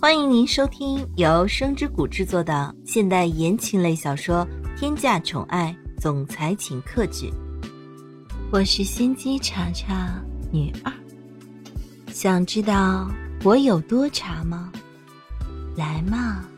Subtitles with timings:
[0.00, 4.46] 欢迎您收听由声之谷制作的现代言情类小说
[4.78, 7.26] 《天价宠爱总裁请客剧》，
[8.52, 10.22] 我是心机茶茶
[10.52, 10.92] 女二。
[12.12, 13.10] 想知道
[13.42, 14.72] 我有多茶吗？
[15.76, 16.48] 来嘛，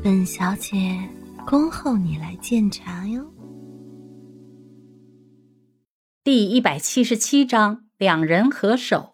[0.00, 0.96] 本小姐
[1.44, 3.28] 恭候你来鉴茶哟。
[6.22, 9.11] 第一百七十七章，两人合手。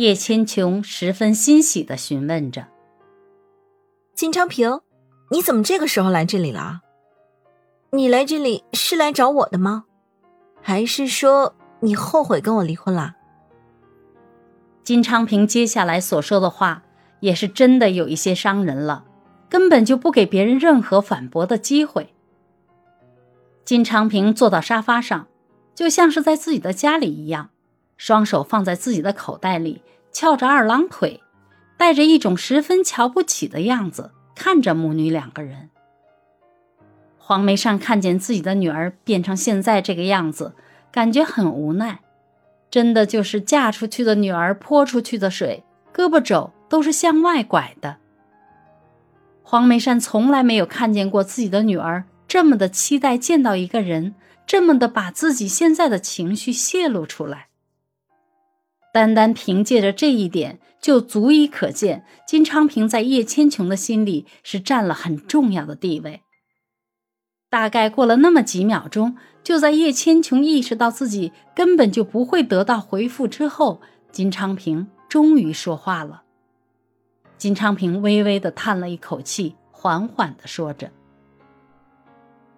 [0.00, 2.68] 叶千琼十分欣喜的询问着
[4.16, 4.80] ：“金昌平，
[5.30, 6.80] 你怎么这个时候来这里了？
[7.90, 9.84] 你来这里是来找我的吗？
[10.62, 13.16] 还是说你后悔跟我离婚了？”
[14.82, 16.82] 金昌平接下来所说的话
[17.20, 19.04] 也是真的有一些伤人了，
[19.50, 22.14] 根本就不给别人任何反驳的机会。
[23.66, 25.28] 金昌平坐到沙发上，
[25.74, 27.50] 就像是在自己的家里一样。
[27.98, 29.82] 双手放在自己的口袋里，
[30.12, 31.20] 翘着二郎腿，
[31.76, 35.70] 带着一种十分瞧不起的样子看着母女两个人。
[37.18, 40.54] 黄梅善看见自己的女儿变成现在这个样子，
[40.90, 42.00] 感觉很无奈，
[42.70, 45.62] 真的就是嫁出去的女儿泼出去的水，
[45.94, 47.98] 胳膊肘都是向外拐的。
[49.42, 54.14] 黄梅善从来没有看见过自己的女儿这么的期待见到一个人，
[54.46, 57.49] 这么的把自己现在的情绪泄露出来。
[58.92, 66.22] 单单凭借着这一点，就足以可见金昌平在叶千琼的心里是占了很重要的地位。
[67.48, 73.80] 大概过了那么几秒钟，就在叶千琼意识到自己根本就不会得到回复之后，
[74.12, 76.22] 金昌平终于说话了。
[77.36, 80.90] 金昌平微微的叹了一口气，缓缓的说着：“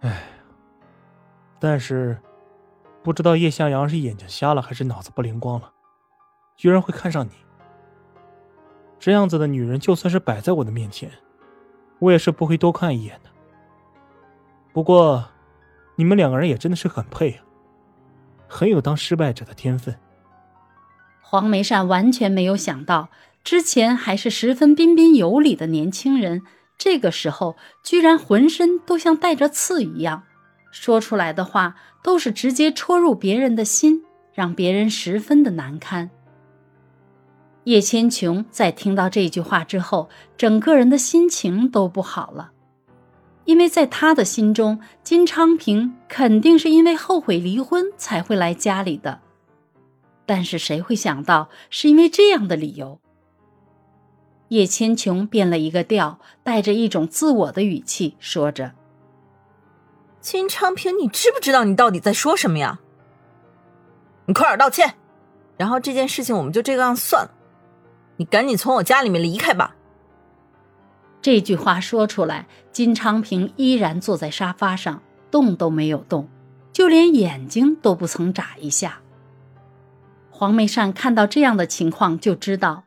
[0.00, 0.22] 哎，
[1.60, 2.18] 但是
[3.02, 5.72] 不知道叶向阳是眼睛瞎了，还是脑子不灵光了。”
[6.60, 7.30] 居然会看上你，
[8.98, 11.10] 这样子的女人，就算是摆在我的面前，
[11.98, 13.30] 我也是不会多看一眼的。
[14.70, 15.26] 不过，
[15.96, 17.40] 你们两个人也真的是很配啊，
[18.46, 19.98] 很有当失败者的天分。
[21.22, 23.08] 黄梅善完全没有想到，
[23.42, 26.42] 之前还是十分彬彬有礼的年轻人，
[26.76, 30.24] 这个时候居然浑身都像带着刺一样，
[30.70, 34.04] 说出来的话都是直接戳入别人的心，
[34.34, 36.10] 让别人十分的难堪。
[37.64, 42.52] 叶千琼在听到这句话之后，整个人的心情都不好了，
[43.44, 49.20] 因为在他的心中，金昌平肯定是因为后悔离婚才会来家里的，
[50.24, 52.98] 但是谁会想到是因为这样的理由？
[54.48, 58.72] 叶千琼变了一个调，带着一种自我的语气说着
[60.20, 62.80] ：“金昌平，你知不知道你到底在说什么呀？
[64.24, 64.94] 你快点道歉，
[65.56, 67.30] 然后这件事情我们就这个样算了。”
[68.20, 69.74] 你赶紧从我家里面离开吧！
[71.22, 76.28] 这句话说出来，金昌平依然坐在沙发上，动都没有动，
[76.70, 79.00] 就连眼睛都不曾眨一下。
[80.28, 82.84] 黄梅善看到这样的情况，就知道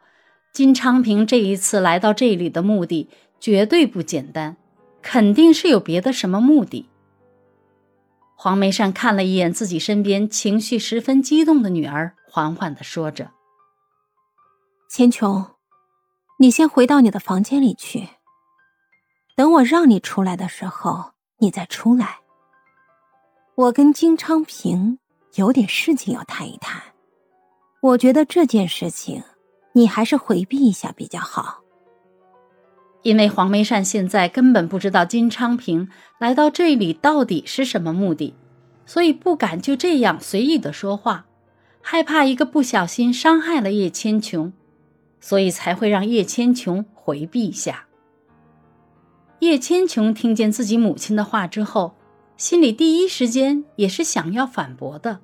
[0.51, 4.55] 金昌平这一次来到这里的目的绝对不简单，
[5.01, 6.87] 肯定是有别的什么目的。
[8.35, 13.31] 黄梅善看了一眼自己身边情绪十分激动的女儿，缓缓的说着。
[14.95, 15.43] 千琼，
[16.37, 18.09] 你先回到你的房间里去。
[19.35, 22.19] 等我让你出来的时候，你再出来。
[23.55, 24.99] 我跟金昌平
[25.33, 26.79] 有点事情要谈一谈。
[27.81, 29.23] 我觉得这件事情，
[29.71, 31.61] 你还是回避一下比较好。
[33.01, 35.89] 因为黄梅善现在根本不知道金昌平
[36.19, 38.35] 来到这里到底是什么目的，
[38.85, 41.25] 所以不敢就这样随意的说话，
[41.81, 44.53] 害怕一个不小心伤害了叶千琼。
[45.23, 47.85] 所以才会让叶千琼回避一下。
[49.39, 51.95] 叶千琼听见自己母亲的话之后，
[52.35, 55.21] 心里第一时间也是想要反驳的，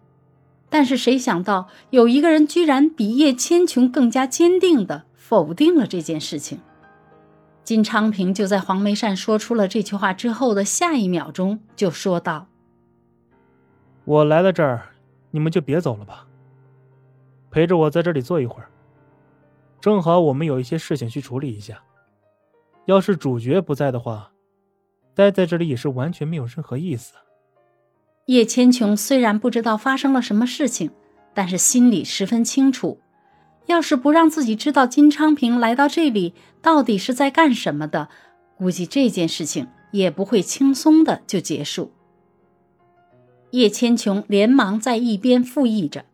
[0.69, 6.61] 但是谁想到有一个人居然比叶千琼更加坚定的否定了这件事情。
[7.65, 12.47] 金昌平就在黄梅善说出了这句话之后的下一秒钟就说道
[14.05, 14.91] ：“我来了这儿，
[15.31, 16.25] 你们就别走了吧，
[17.51, 18.69] 陪着我在这里坐一会儿。”
[19.81, 21.81] 正好我们有一些事情去处理一下，
[22.85, 24.31] 要是主角不在的话，
[25.15, 27.13] 待在这里也是完全没有任何意思。
[28.25, 30.91] 叶千琼虽然不知道发生了什么事情，
[31.33, 32.99] 但是心里十分清楚，
[33.67, 38.09] 要是不让自己知道金昌平来到这里到底是在干什么的，
[38.57, 41.91] 估计这件事情也不会轻松的就结束。
[43.51, 46.05] 叶千琼连忙在一边附议着：“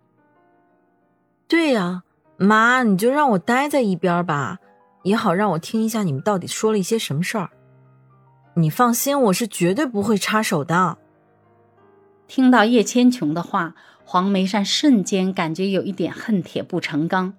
[1.49, 2.03] 对呀。”
[2.37, 4.59] 妈，你就让我待在一边吧，
[5.03, 7.49] 也好让我听一下你们到底说了一些什么事儿。
[8.55, 10.97] 你放心，我是绝对不会插手的。
[12.27, 17.33] 听到叶千琼的话，黄梅善瞬间感觉有一点恨铁不成钢，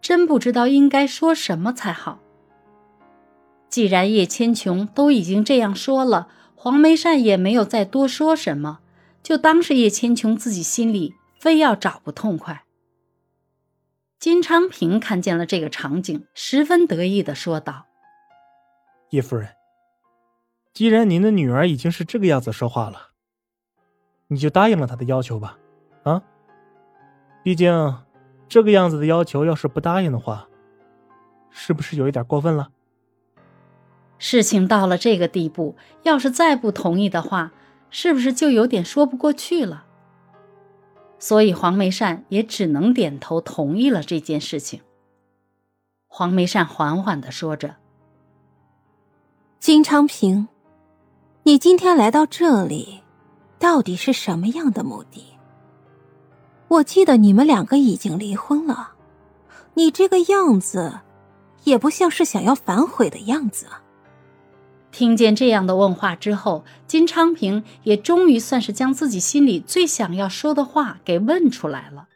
[0.00, 2.18] 真不知道应该说什么才好。
[3.68, 8.80] 既然叶千琼都已经这样说了，黄梅善也没有再多说什么，
[9.22, 12.64] 就当是叶千琼自己心里非要找不痛快。
[14.20, 17.86] 金昌平看见了这个场景，十分得意的说道
[19.08, 19.48] ：“叶夫人。”
[20.74, 23.12] 既然您的女儿已经是这个样子说话了，
[24.28, 25.56] 你就答应了她的要求吧，
[26.02, 26.22] 啊？
[27.42, 27.96] 毕竟，
[28.46, 30.46] 这个样子的要求要是不答应的话，
[31.48, 32.68] 是不是有一点过分了？
[34.18, 37.52] 事情到了这个地步，要是再不同意的话，
[37.88, 39.86] 是不是就有点说不过去了？
[41.20, 44.80] 所以黄梅善也只能点头同意了这件事情。
[46.08, 47.76] 黄梅善缓缓的说着
[49.60, 50.48] ：“金昌平。”
[51.44, 53.00] 你今天来到这里，
[53.58, 55.24] 到底是什么样的目的？
[56.68, 58.92] 我记得你们两个已经离婚了，
[59.74, 61.00] 你这个样子，
[61.64, 63.66] 也不像是想要反悔的样子。
[64.92, 72.08] 听见这样的问话之后，金昌平也终于算是将自己心里最想要说的话给问出来了。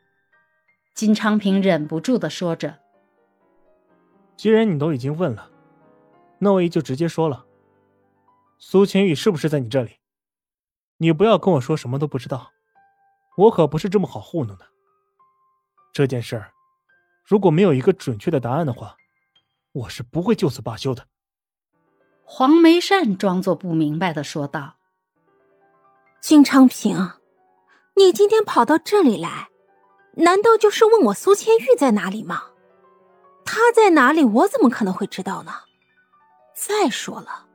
[0.94, 2.78] 金昌平忍不住的说着
[4.36, 5.50] ：“既然你都已经问了，
[6.38, 7.46] 那我也就直接说了。”
[8.58, 9.92] 苏千玉是不是在你这里？
[10.98, 12.50] 你不要跟我说什么都不知道，
[13.36, 14.66] 我可不是这么好糊弄的。
[15.92, 16.52] 这件事儿，
[17.24, 18.96] 如果没有一个准确的答案的话，
[19.72, 21.06] 我是不会就此罢休的。
[22.24, 24.74] 黄梅善装作不明白的说道
[26.20, 27.12] ：“金昌平，
[27.96, 29.50] 你今天跑到这里来，
[30.14, 32.44] 难道就是问我苏千玉在哪里吗？
[33.44, 35.52] 她在哪里，我怎么可能会知道呢？
[36.54, 37.46] 再说了。”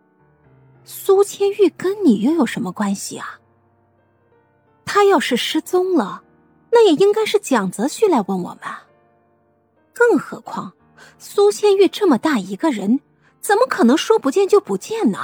[0.86, 3.40] 苏千玉跟你又有什么关系啊？
[4.86, 6.24] 他要是失踪了，
[6.72, 8.62] 那也应该是蒋泽旭来问我们。
[9.94, 10.74] 更何况，
[11.20, 13.00] 苏千玉这么大一个人，
[13.42, 15.20] 怎么可能说不见就不见呢？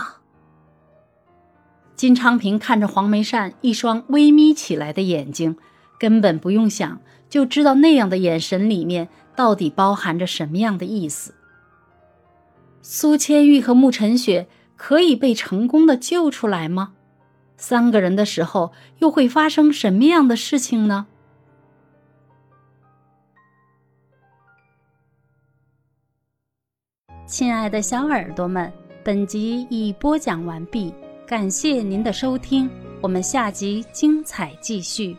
[1.96, 5.58] 金昌平看着黄梅善一双微眯起来的眼睛，
[6.00, 11.34] 根本不用想就知道那样的眼神里面到底包含着什么样的意思。
[12.82, 14.48] 苏千玉和穆晨雪。
[14.78, 16.92] 可以被成功的救出来吗？
[17.56, 21.08] 三个人的时候又会发生什么样的事情呢？
[27.27, 28.72] 亲爱的小耳朵们，
[29.04, 30.94] 本集已播讲完毕，
[31.25, 32.69] 感谢您的收听，
[33.01, 35.18] 我们下集精彩继续。